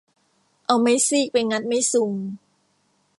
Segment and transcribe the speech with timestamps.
[0.65, 2.11] เอาไม้ซีกไปงัดไม้ซุง